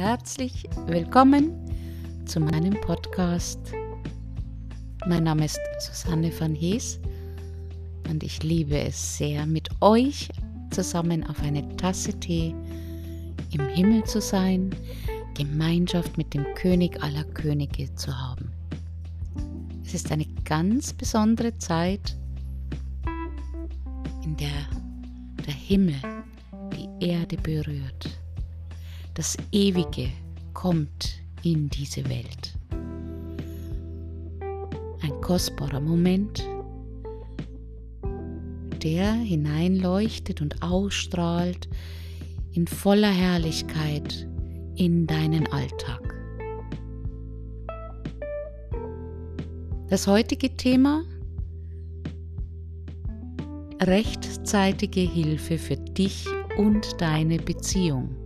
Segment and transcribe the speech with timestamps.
[0.00, 1.52] herzlich willkommen
[2.24, 3.60] zu meinem Podcast.
[5.06, 6.98] Mein Name ist Susanne van Hees
[8.08, 10.30] und ich liebe es sehr, mit euch
[10.70, 12.54] zusammen auf eine Tasse Tee
[13.52, 14.70] im Himmel zu sein,
[15.34, 18.50] Gemeinschaft mit dem König aller Könige zu haben.
[19.84, 22.16] Es ist eine ganz besondere Zeit,
[24.24, 24.66] in der
[25.46, 25.96] der Himmel
[26.74, 28.08] die Erde berührt.
[29.14, 30.08] Das Ewige
[30.54, 32.54] kommt in diese Welt.
[35.02, 36.46] Ein kostbarer Moment,
[38.82, 41.68] der hineinleuchtet und ausstrahlt
[42.52, 44.28] in voller Herrlichkeit
[44.76, 46.14] in deinen Alltag.
[49.88, 51.02] Das heutige Thema
[53.82, 56.26] rechtzeitige Hilfe für dich
[56.58, 58.19] und deine Beziehung.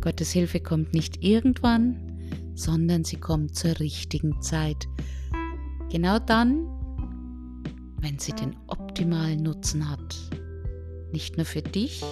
[0.00, 2.18] Gottes Hilfe kommt nicht irgendwann,
[2.54, 4.88] sondern sie kommt zur richtigen Zeit.
[5.90, 6.66] Genau dann,
[8.00, 10.16] wenn sie den optimalen Nutzen hat.
[11.12, 12.02] Nicht nur für dich,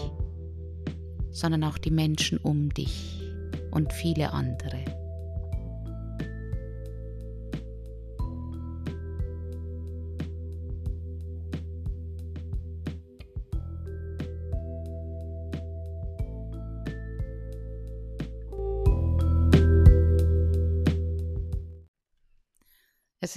[1.31, 3.23] sondern auch die Menschen um dich
[3.71, 4.98] und viele andere.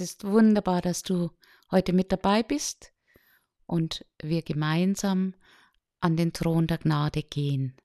[0.02, 1.30] Ist wunderbar, dass du
[1.70, 2.92] heute mit dabei bist
[3.64, 5.34] und wir gemeinsam
[6.00, 7.76] an den Thron der Gnade gehen.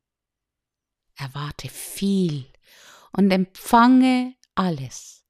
[1.16, 2.46] Erwarte viel
[3.14, 5.24] und empfange alles.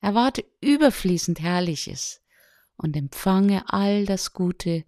[0.00, 2.22] Erwarte überfließend Herrliches
[2.76, 4.84] und empfange all das Gute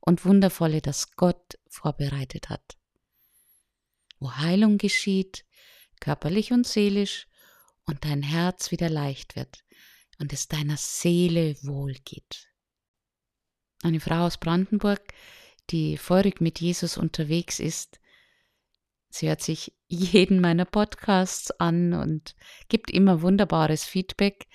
[0.00, 2.76] und Wundervolle, das Gott vorbereitet hat.
[4.18, 5.46] Wo Heilung geschieht,
[6.00, 7.26] körperlich und seelisch,
[7.86, 9.64] und dein Herz wieder leicht wird,
[10.20, 12.48] und es deiner Seele wohl geht.
[13.82, 15.00] Eine Frau aus Brandenburg,
[15.70, 17.98] die feurig mit Jesus unterwegs ist,
[19.08, 22.36] sie hört sich jeden meiner Podcasts an und
[22.68, 24.46] gibt immer wunderbares Feedback.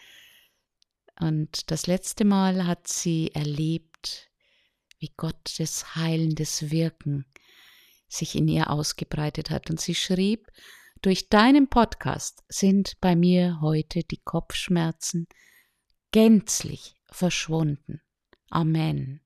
[1.20, 4.30] Und das letzte Mal hat sie erlebt,
[5.00, 7.26] wie Gottes heilendes Wirken
[8.08, 9.70] sich in ihr ausgebreitet hat.
[9.70, 10.52] Und sie schrieb,
[11.02, 15.28] durch deinen Podcast sind bei mir heute die Kopfschmerzen
[16.16, 18.00] gänzlich verschwunden.
[18.50, 19.20] Amen.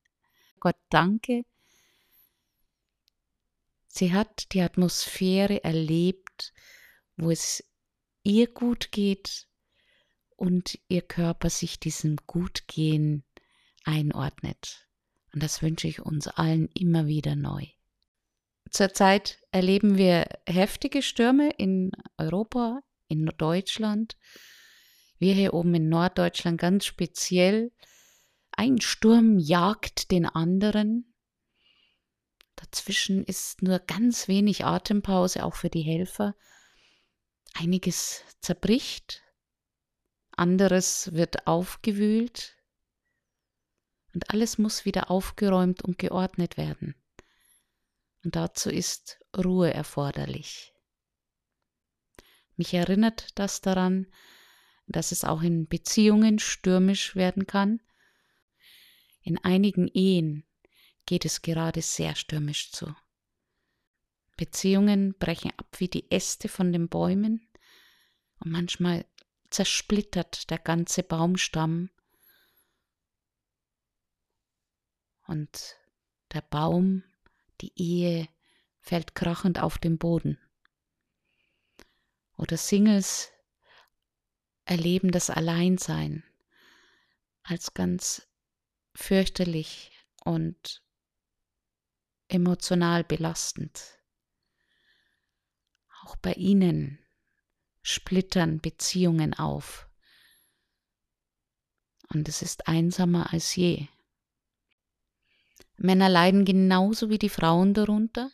[0.59, 1.45] Gott danke.
[3.87, 6.51] Sie hat die Atmosphäre erlebt,
[7.15, 7.63] wo es
[8.23, 9.47] ihr gut geht
[10.35, 13.23] und ihr Körper sich diesem Gutgehen
[13.83, 14.87] einordnet.
[15.31, 17.67] Und das wünsche ich uns allen immer wieder neu.
[18.71, 24.17] Zurzeit erleben wir heftige Stürme in Europa, in Deutschland
[25.19, 27.71] wir hier oben in Norddeutschland ganz speziell.
[28.51, 31.13] Ein Sturm jagt den anderen.
[32.55, 36.35] Dazwischen ist nur ganz wenig Atempause, auch für die Helfer.
[37.53, 39.21] Einiges zerbricht,
[40.31, 42.55] anderes wird aufgewühlt
[44.13, 46.95] und alles muss wieder aufgeräumt und geordnet werden.
[48.23, 50.73] Und dazu ist Ruhe erforderlich.
[52.55, 54.07] Mich erinnert das daran,
[54.89, 57.79] dass es auch in Beziehungen stürmisch werden kann.
[59.21, 60.43] In einigen Ehen
[61.05, 62.93] geht es gerade sehr stürmisch zu.
[64.37, 67.47] Beziehungen brechen ab wie die Äste von den Bäumen
[68.39, 69.05] und manchmal
[69.49, 71.89] zersplittert der ganze Baumstamm
[75.27, 75.75] und
[76.33, 77.03] der Baum,
[77.61, 78.27] die Ehe
[78.79, 80.39] fällt krachend auf den Boden.
[82.37, 83.31] Oder Singles
[84.69, 86.23] erleben das Alleinsein
[87.41, 88.27] als ganz
[88.93, 89.91] fürchterlich
[90.23, 90.83] und
[92.27, 93.81] emotional belastend.
[96.03, 96.99] Auch bei ihnen
[97.81, 99.89] splittern Beziehungen auf.
[102.13, 103.87] Und es ist einsamer als je.
[105.77, 108.31] Männer leiden genauso wie die Frauen darunter.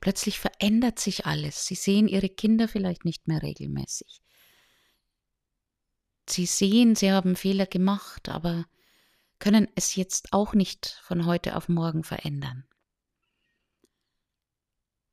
[0.00, 1.66] Plötzlich verändert sich alles.
[1.66, 4.22] Sie sehen ihre Kinder vielleicht nicht mehr regelmäßig.
[6.28, 8.66] Sie sehen, sie haben Fehler gemacht, aber
[9.38, 12.64] können es jetzt auch nicht von heute auf morgen verändern.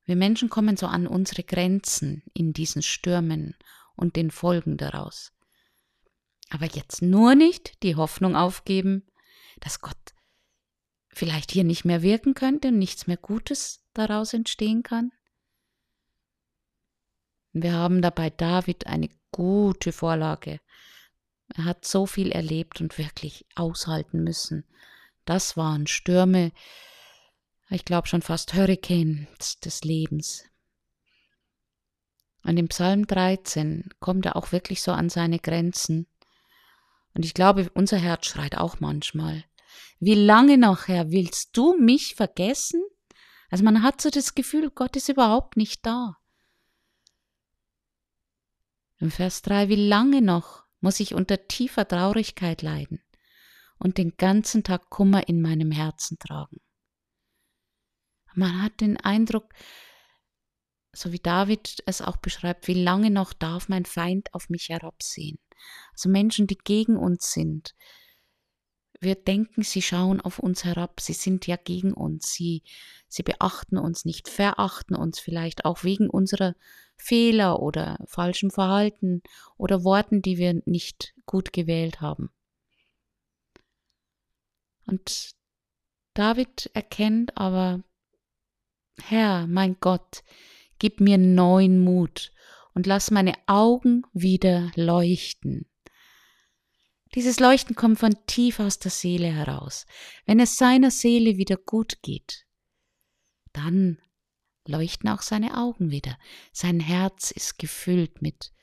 [0.06, 3.56] Wir Menschen kommen so an unsere Grenzen in diesen Stürmen
[3.96, 5.32] und den Folgen daraus.
[6.50, 9.06] Aber jetzt nur nicht die Hoffnung aufgeben,
[9.60, 9.98] dass Gott
[11.10, 15.12] vielleicht hier nicht mehr wirken könnte und nichts mehr Gutes daraus entstehen kann.
[17.52, 20.60] Wir haben da bei David eine gute Vorlage.
[21.56, 24.66] Er hat so viel erlebt und wirklich aushalten müssen.
[25.26, 26.52] Das waren Stürme,
[27.70, 30.44] ich glaube schon fast Hurricanes des Lebens.
[32.42, 36.08] An dem Psalm 13 kommt er auch wirklich so an seine Grenzen.
[37.14, 39.44] Und ich glaube, unser Herz schreit auch manchmal.
[40.00, 42.82] Wie lange noch, Herr, willst du mich vergessen?
[43.50, 46.18] Also man hat so das Gefühl, Gott ist überhaupt nicht da.
[49.00, 53.02] Im Vers 3, wie lange noch muss ich unter tiefer Traurigkeit leiden
[53.78, 56.62] und den ganzen Tag Kummer in meinem Herzen tragen?
[58.36, 59.54] Man hat den Eindruck,
[60.94, 65.40] so wie David es auch beschreibt, wie lange noch darf mein Feind auf mich herabsehen?
[65.92, 67.76] Also Menschen, die gegen uns sind.
[69.02, 72.64] Wir denken, sie schauen auf uns herab, sie sind ja gegen uns, sie,
[73.08, 76.56] sie beachten uns nicht, verachten uns vielleicht auch wegen unserer
[76.98, 79.22] Fehler oder falschem Verhalten
[79.58, 82.30] oder Worten, die wir nicht gut gewählt haben.
[84.86, 85.36] Und
[86.14, 87.84] David erkennt aber,
[89.02, 90.24] Herr, mein Gott,
[90.78, 92.34] gib mir neuen Mut
[92.74, 95.69] und lass meine Augen wieder leuchten.
[97.16, 99.86] Dieses Leuchten kommt von tief aus der Seele heraus.
[100.26, 102.46] Wenn es seiner Seele wieder gut geht,
[103.52, 103.98] dann
[104.66, 106.18] leuchten auch seine Augen wieder.
[106.52, 108.54] Sein Herz ist gefüllt mit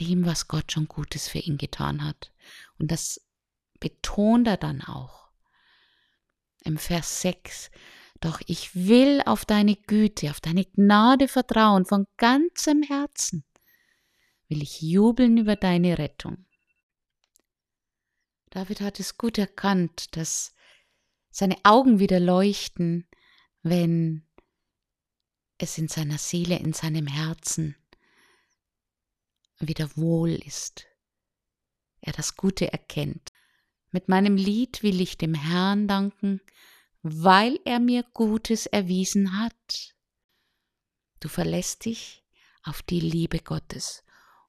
[0.00, 2.32] dem, was Gott schon Gutes für ihn getan hat.
[2.78, 3.20] Und das
[3.78, 5.28] betont er dann auch.
[6.64, 7.70] Im Vers 6.
[8.20, 13.44] Doch ich will auf deine Güte, auf deine Gnade vertrauen, von ganzem Herzen
[14.48, 16.46] will ich jubeln über deine Rettung.
[18.54, 20.54] David hat es gut erkannt, dass
[21.30, 23.04] seine Augen wieder leuchten,
[23.64, 24.24] wenn
[25.58, 27.74] es in seiner Seele, in seinem Herzen
[29.58, 30.86] wieder wohl ist.
[32.00, 33.32] Er das Gute erkennt.
[33.90, 36.40] Mit meinem Lied will ich dem Herrn danken,
[37.02, 39.96] weil er mir Gutes erwiesen hat.
[41.18, 42.24] Du verlässt dich
[42.62, 44.03] auf die Liebe Gottes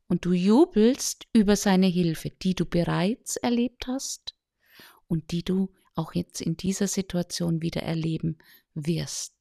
[0.08, 4.36] und du jubelst über seine Hilfe, die du bereits erlebt hast
[5.08, 8.38] und die du auch jetzt in dieser Situation wieder erleben
[8.74, 9.36] wirst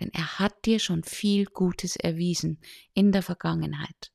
[0.00, 2.60] denn er hat dir schon viel Gutes erwiesen
[2.94, 4.12] in der Vergangenheit.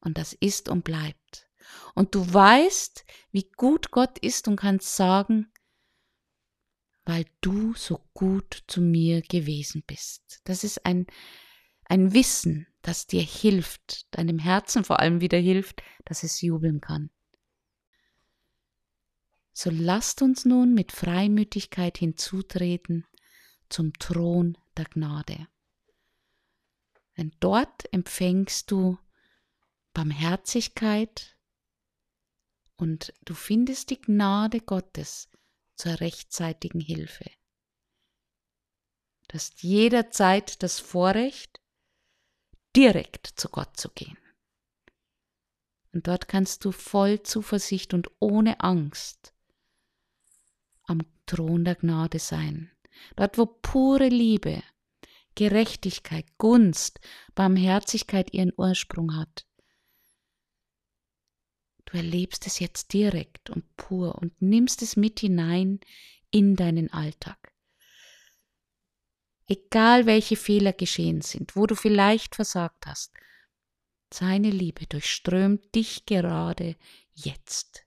[0.00, 1.48] Und das ist und bleibt.
[1.94, 5.52] Und du weißt, wie gut Gott ist und kannst sagen,
[7.04, 10.40] weil du so gut zu mir gewesen bist.
[10.44, 11.06] Das ist ein,
[11.86, 17.10] ein Wissen, das dir hilft, deinem Herzen vor allem wieder hilft, dass es jubeln kann.
[19.52, 23.06] So lasst uns nun mit Freimütigkeit hinzutreten
[23.68, 25.48] zum Thron der Gnade.
[27.16, 28.98] Denn dort empfängst du
[29.92, 31.36] Barmherzigkeit
[32.76, 35.28] und du findest die Gnade Gottes
[35.74, 37.30] zur rechtzeitigen Hilfe.
[39.28, 41.59] Du hast jederzeit das Vorrecht,
[42.76, 44.18] direkt zu Gott zu gehen.
[45.92, 49.34] Und dort kannst du voll Zuversicht und ohne Angst
[50.84, 52.70] am Thron der Gnade sein
[53.16, 54.62] dort wo pure Liebe,
[55.34, 57.00] Gerechtigkeit, Gunst,
[57.34, 59.46] Barmherzigkeit ihren Ursprung hat.
[61.86, 65.80] Du erlebst es jetzt direkt und pur und nimmst es mit hinein
[66.30, 67.49] in deinen Alltag.
[69.50, 73.12] Egal welche Fehler geschehen sind, wo du vielleicht versagt hast,
[74.08, 76.76] seine Liebe durchströmt dich gerade
[77.14, 77.84] jetzt.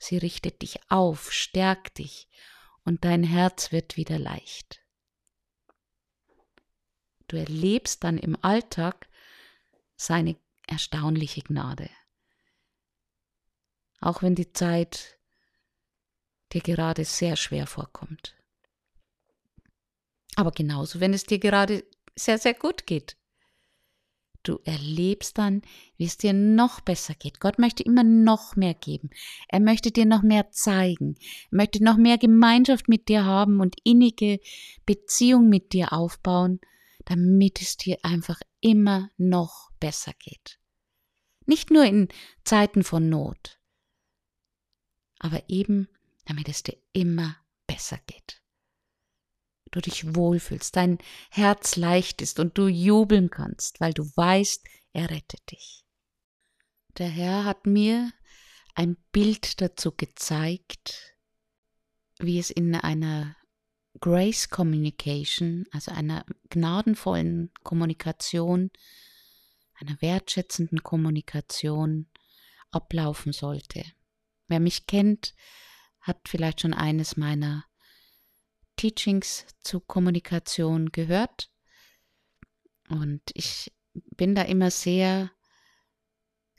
[0.00, 2.28] Sie richtet dich auf, stärkt dich
[2.84, 4.80] und dein Herz wird wieder leicht.
[7.28, 9.08] Du erlebst dann im Alltag
[9.94, 10.34] seine
[10.66, 11.88] erstaunliche Gnade.
[14.00, 15.20] Auch wenn die Zeit
[16.52, 18.39] dir gerade sehr schwer vorkommt.
[20.36, 21.84] Aber genauso, wenn es dir gerade
[22.16, 23.16] sehr, sehr gut geht.
[24.42, 25.60] Du erlebst dann,
[25.98, 27.40] wie es dir noch besser geht.
[27.40, 29.10] Gott möchte immer noch mehr geben.
[29.48, 31.16] Er möchte dir noch mehr zeigen.
[31.50, 34.40] Er möchte noch mehr Gemeinschaft mit dir haben und innige
[34.86, 36.58] Beziehung mit dir aufbauen,
[37.04, 40.58] damit es dir einfach immer noch besser geht.
[41.44, 42.08] Nicht nur in
[42.44, 43.60] Zeiten von Not,
[45.18, 45.88] aber eben,
[46.24, 48.39] damit es dir immer besser geht
[49.70, 50.98] du dich wohlfühlst, dein
[51.30, 55.84] Herz leicht ist und du jubeln kannst, weil du weißt, er rettet dich.
[56.98, 58.12] Der Herr hat mir
[58.74, 61.16] ein Bild dazu gezeigt,
[62.18, 63.36] wie es in einer
[64.00, 68.70] Grace Communication, also einer gnadenvollen Kommunikation,
[69.74, 72.08] einer wertschätzenden Kommunikation
[72.70, 73.84] ablaufen sollte.
[74.48, 75.34] Wer mich kennt,
[76.00, 77.64] hat vielleicht schon eines meiner
[78.80, 81.50] Teachings zu Kommunikation gehört.
[82.88, 85.30] Und ich bin da immer sehr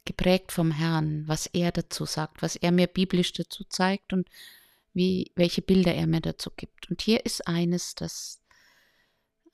[0.05, 4.29] geprägt vom Herrn, was er dazu sagt, was er mir biblisch dazu zeigt und
[4.93, 6.91] wie, welche Bilder er mir dazu gibt.
[6.91, 8.39] Und hier ist eines, das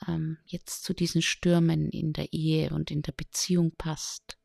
[0.05, 4.37] ähm, jetzt zu diesen Stürmen in der Ehe und in der Beziehung passt.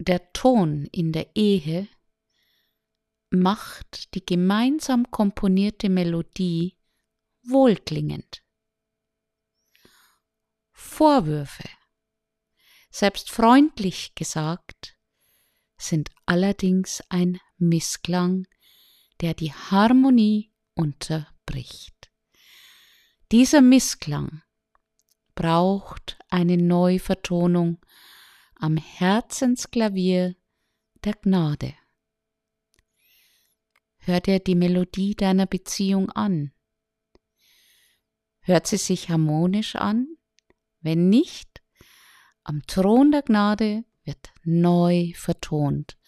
[0.00, 1.86] Der Ton in der Ehe
[3.30, 6.76] macht die gemeinsam komponierte Melodie
[7.42, 8.42] wohlklingend.
[10.72, 11.68] Vorwürfe,
[12.90, 14.96] selbst freundlich gesagt,
[15.76, 18.46] sind allerdings ein Missklang,
[19.20, 22.10] der die Harmonie unterbricht.
[23.30, 24.42] Dieser Missklang
[25.34, 27.78] braucht eine Neuvertonung
[28.54, 30.34] am Herzensklavier
[31.04, 31.74] der Gnade.
[34.08, 36.50] Hör dir die Melodie deiner Beziehung an.
[38.40, 40.16] Hört sie sich harmonisch an?
[40.80, 41.60] Wenn nicht,
[42.42, 45.98] am Thron der Gnade wird neu vertont.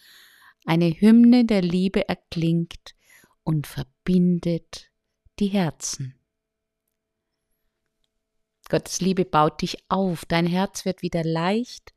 [0.65, 2.95] Eine Hymne der Liebe erklingt
[3.43, 4.89] und verbindet
[5.37, 6.15] die Herzen.
[8.67, 11.93] Gottes Liebe baut dich auf, dein Herz wird wieder leicht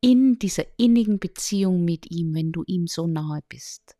[0.00, 3.96] in dieser innigen Beziehung mit ihm, wenn du ihm so nahe bist.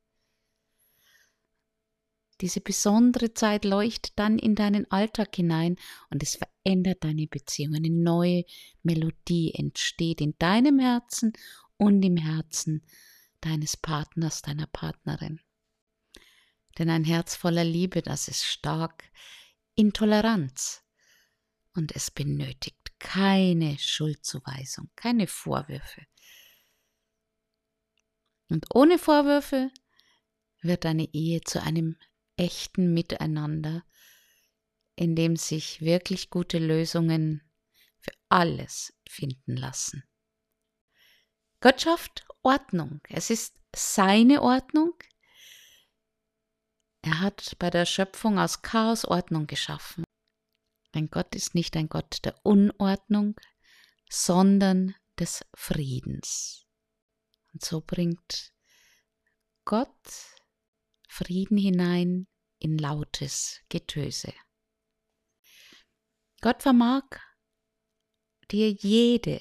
[2.41, 5.77] Diese besondere Zeit leuchtet dann in deinen Alltag hinein
[6.09, 7.75] und es verändert deine Beziehung.
[7.75, 8.45] Eine neue
[8.83, 11.35] Melodie entsteht in deinem Herzen
[11.77, 12.83] und im Herzen
[13.41, 15.41] deines Partners, deiner Partnerin.
[16.79, 19.05] Denn ein Herz voller Liebe, das ist stark
[19.75, 20.83] in Toleranz
[21.75, 26.07] und es benötigt keine Schuldzuweisung, keine Vorwürfe.
[28.49, 29.71] Und ohne Vorwürfe
[30.61, 31.97] wird eine Ehe zu einem
[32.41, 33.85] echten Miteinander,
[34.97, 37.43] in dem sich wirklich gute Lösungen
[37.99, 40.05] für alles finden lassen.
[41.61, 43.01] Gott schafft Ordnung.
[43.11, 44.95] Es ist seine Ordnung.
[47.03, 50.05] Er hat bei der Schöpfung aus Chaos Ordnung geschaffen.
[50.95, 53.39] Denn Gott ist nicht ein Gott der Unordnung,
[54.09, 56.67] sondern des Friedens.
[57.53, 58.53] Und so bringt
[59.67, 59.91] Gott
[61.09, 62.27] Frieden hinein
[62.61, 64.33] in lautes Getöse.
[66.41, 67.05] Gott vermag
[68.51, 69.41] dir jede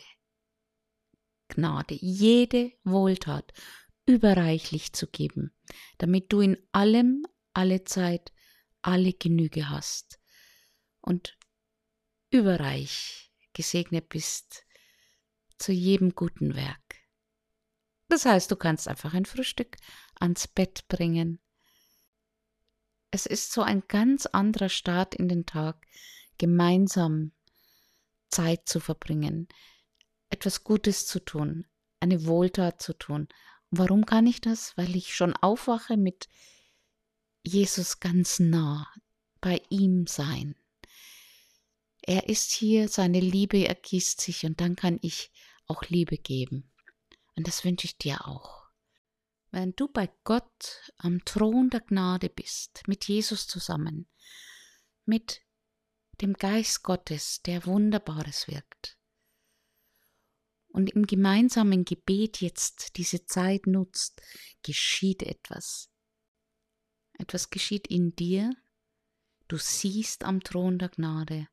[1.49, 3.53] Gnade, jede Wohltat
[4.05, 5.53] überreichlich zu geben,
[5.97, 8.31] damit du in allem, alle Zeit,
[8.81, 10.19] alle Genüge hast
[11.01, 11.37] und
[12.31, 14.65] überreich gesegnet bist
[15.57, 16.95] zu jedem guten Werk.
[18.07, 19.77] Das heißt, du kannst einfach ein Frühstück
[20.19, 21.39] ans Bett bringen,
[23.11, 25.85] es ist so ein ganz anderer Start in den Tag,
[26.37, 27.31] gemeinsam
[28.29, 29.47] Zeit zu verbringen,
[30.29, 31.67] etwas Gutes zu tun,
[31.99, 33.27] eine Wohltat zu tun.
[33.71, 34.77] Und warum kann ich das?
[34.77, 36.29] Weil ich schon aufwache mit
[37.43, 38.87] Jesus ganz nah,
[39.41, 40.55] bei ihm sein.
[42.01, 45.31] Er ist hier, seine Liebe ergießt sich und dann kann ich
[45.67, 46.71] auch Liebe geben.
[47.35, 48.58] Und das wünsche ich dir auch.
[49.51, 54.07] Wenn du bei Gott am Thron der Gnade bist, mit Jesus zusammen,
[55.05, 55.41] mit
[56.21, 58.97] dem Geist Gottes, der Wunderbares wirkt,
[60.71, 64.21] und im gemeinsamen Gebet jetzt diese Zeit nutzt,
[64.61, 65.89] geschieht etwas.
[67.13, 68.51] Etwas geschieht in dir,
[69.47, 71.47] du siehst am Thron der Gnade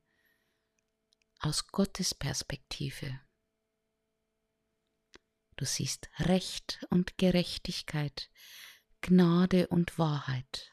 [1.40, 3.20] aus Gottes Perspektive.
[5.56, 8.30] Du siehst Recht und Gerechtigkeit,
[9.00, 10.72] Gnade und Wahrheit.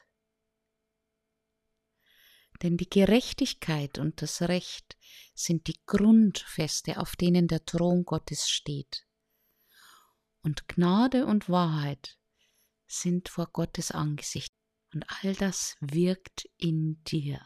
[2.62, 4.96] Denn die Gerechtigkeit und das Recht
[5.34, 9.06] sind die Grundfeste, auf denen der Thron Gottes steht.
[10.42, 12.18] Und Gnade und Wahrheit
[12.86, 14.54] sind vor Gottes Angesicht.
[14.92, 17.40] Und all das wirkt in dir.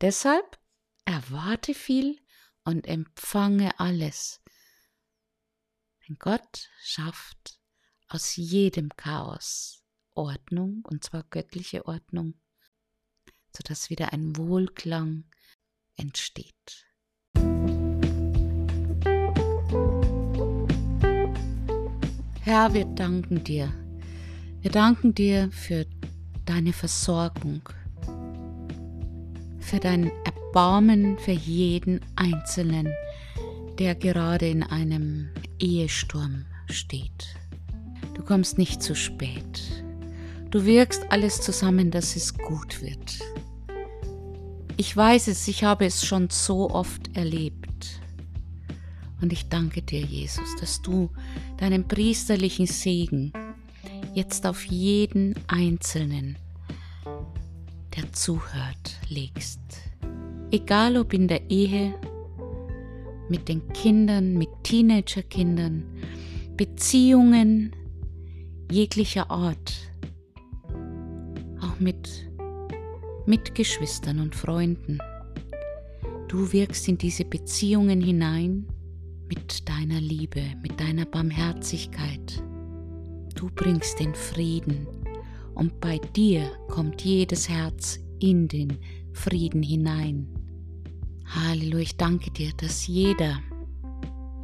[0.00, 0.58] Deshalb
[1.04, 2.18] erwarte viel
[2.64, 4.41] und empfange alles,
[6.06, 7.58] denn Gott schafft
[8.08, 9.82] aus jedem Chaos
[10.14, 12.34] Ordnung, und zwar göttliche Ordnung,
[13.56, 15.24] sodass wieder ein Wohlklang
[15.96, 16.86] entsteht.
[22.40, 23.72] Herr, wir danken dir.
[24.60, 25.86] Wir danken dir für
[26.44, 27.62] deine Versorgung.
[29.72, 32.92] für dein Erbarmen für jeden Einzelnen,
[33.78, 35.30] der gerade in einem
[35.62, 37.36] Ehesturm steht.
[38.14, 39.62] Du kommst nicht zu spät.
[40.50, 43.20] Du wirkst alles zusammen, dass es gut wird.
[44.76, 48.00] Ich weiß es, ich habe es schon so oft erlebt.
[49.20, 51.08] Und ich danke dir, Jesus, dass du
[51.58, 53.32] deinen priesterlichen Segen
[54.14, 56.36] jetzt auf jeden Einzelnen,
[57.96, 59.60] der zuhört, legst.
[60.50, 61.94] Egal ob in der Ehe,
[63.32, 65.84] mit den Kindern, mit Teenagerkindern,
[66.58, 67.74] Beziehungen
[68.70, 69.72] jeglicher Art,
[71.62, 72.28] auch mit
[73.24, 74.98] Mitgeschwistern und Freunden.
[76.28, 78.66] Du wirkst in diese Beziehungen hinein
[79.28, 82.44] mit deiner Liebe, mit deiner Barmherzigkeit.
[83.34, 84.86] Du bringst den Frieden
[85.54, 88.76] und bei dir kommt jedes Herz in den
[89.14, 90.41] Frieden hinein.
[91.34, 93.40] Halleluja, ich danke dir, dass jeder,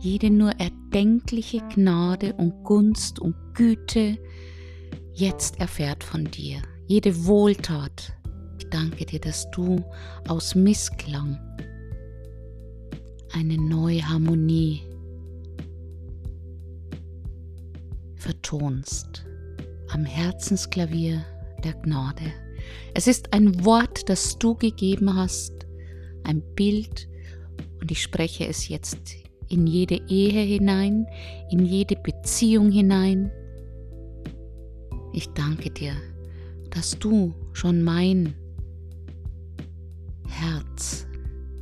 [0.00, 4.16] jede nur erdenkliche Gnade und Gunst und Güte
[5.12, 6.62] jetzt erfährt von dir.
[6.87, 8.14] Jede Wohltat.
[8.59, 9.85] Ich danke dir, dass du
[10.28, 11.38] aus Missklang
[13.33, 14.80] eine neue Harmonie
[18.16, 19.26] vertonst
[19.88, 21.23] am Herzensklavier
[21.62, 22.33] der Gnade.
[22.95, 25.58] Es ist ein Wort, das du gegeben hast,
[26.28, 27.08] ein Bild,
[27.80, 28.99] und ich spreche es jetzt
[29.49, 31.06] in jede Ehe hinein,
[31.50, 33.32] in jede Beziehung hinein.
[35.12, 35.94] Ich danke dir,
[36.70, 38.35] dass du schon mein
[40.28, 41.06] Herz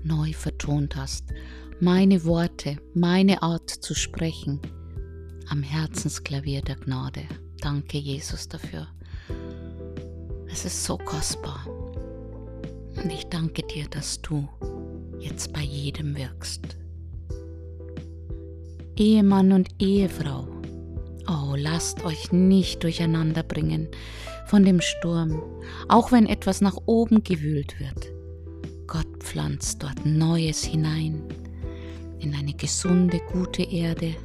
[0.03, 1.33] neu vertont hast,
[1.81, 4.61] meine Worte, meine Art zu sprechen
[5.49, 7.23] am Herzensklavier der Gnade.
[7.61, 8.89] Danke, Jesus, dafür.
[10.51, 11.67] Es ist so kostbar.
[13.07, 14.49] Und ich danke dir, dass du
[15.21, 16.77] jetzt bei jedem wirkst.
[18.97, 20.49] Ehemann und Ehefrau,
[21.29, 23.87] oh, lasst euch nicht durcheinander bringen
[24.47, 25.41] von dem Sturm,
[25.87, 28.13] auch wenn etwas nach oben gewühlt wird.
[28.89, 31.23] Gott pflanzt dort Neues hinein,
[32.19, 34.17] in eine gesunde, gute Erde,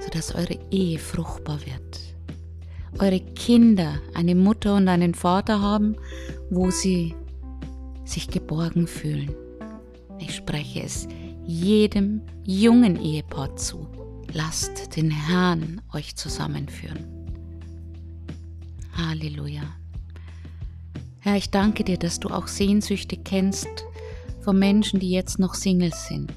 [0.00, 2.00] sodass eure Ehe fruchtbar wird.
[2.98, 5.94] Eure Kinder eine Mutter und einen Vater haben,
[6.50, 7.14] wo sie
[8.08, 9.34] sich geborgen fühlen.
[10.18, 11.06] Ich spreche es
[11.46, 13.86] jedem jungen Ehepaar zu.
[14.32, 17.04] Lasst den Herrn euch zusammenführen.
[18.92, 19.62] Halleluja.
[21.20, 23.68] Herr, ich danke dir, dass du auch Sehnsüchte kennst
[24.40, 26.32] von Menschen, die jetzt noch Singles sind.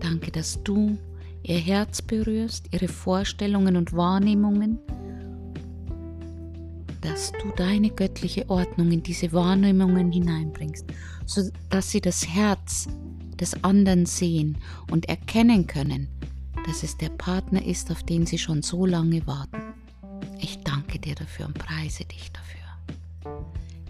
[0.00, 0.98] Danke, dass du
[1.42, 4.78] ihr Herz berührst, ihre Vorstellungen und Wahrnehmungen,
[7.00, 10.84] dass du deine göttliche Ordnung in diese Wahrnehmungen hineinbringst,
[11.26, 12.88] sodass sie das Herz
[13.38, 14.58] des anderen sehen
[14.90, 16.08] und erkennen können,
[16.66, 19.74] dass es der Partner ist, auf den sie schon so lange warten.
[20.40, 23.38] Ich danke dir dafür und preise dich dafür.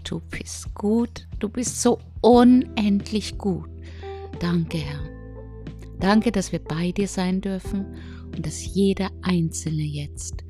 [0.03, 3.69] Du bist gut, du bist so unendlich gut.
[4.39, 4.99] Danke, Herr.
[5.99, 7.85] Danke, dass wir bei dir sein dürfen
[8.35, 10.43] und dass jeder Einzelne jetzt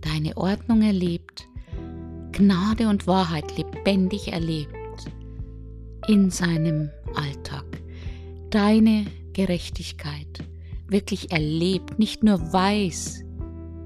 [0.00, 1.48] deine Ordnung erlebt,
[2.32, 4.74] Gnade und Wahrheit lebendig erlebt
[6.08, 7.64] in seinem Alltag.
[8.50, 10.44] Deine Gerechtigkeit
[10.88, 13.24] wirklich erlebt, nicht nur weiß,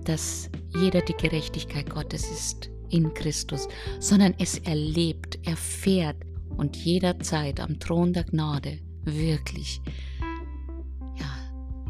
[0.05, 6.17] dass jeder die Gerechtigkeit Gottes ist in Christus, sondern es erlebt, erfährt
[6.57, 9.81] und jederzeit am Thron der Gnade wirklich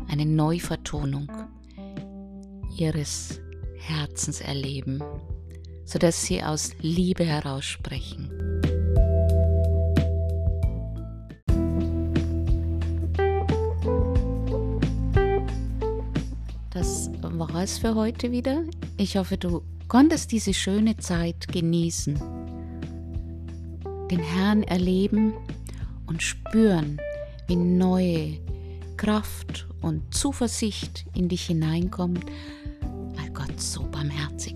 [0.08, 1.30] eine Neuvertonung
[2.76, 3.40] ihres
[3.76, 5.02] Herzens erleben,
[5.86, 8.30] sodass sie aus Liebe heraus sprechen.
[16.70, 18.64] Das war es für heute wieder.
[18.98, 22.20] Ich hoffe, du konntest diese schöne Zeit genießen,
[24.10, 25.32] den Herrn erleben
[26.06, 27.00] und spüren,
[27.46, 28.38] wie neue
[28.96, 32.24] Kraft und Zuversicht in dich hineinkommt,
[33.14, 34.55] weil Gott so barmherzig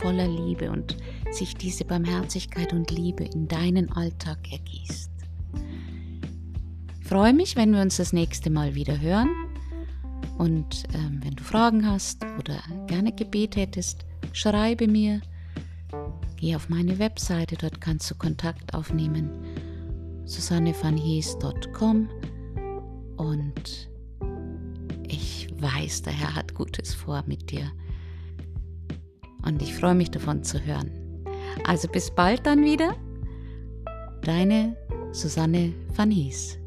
[0.00, 0.96] voller Liebe und
[1.30, 5.10] sich diese Barmherzigkeit und Liebe in deinen Alltag ergießt.
[7.00, 9.28] Ich freue mich, wenn wir uns das nächste Mal wieder hören.
[10.38, 15.20] Und ähm, wenn du Fragen hast oder gerne Gebet hättest, schreibe mir.
[16.36, 19.30] Geh auf meine Webseite, dort kannst du Kontakt aufnehmen.
[20.24, 22.08] susannevanhees.com
[23.16, 23.90] und
[25.06, 27.70] ich weiß, der Herr hat Gutes vor mit dir.
[29.44, 30.90] Und ich freue mich davon zu hören.
[31.64, 32.94] Also bis bald dann wieder
[34.22, 34.76] Deine
[35.12, 36.59] Susanne van Hies.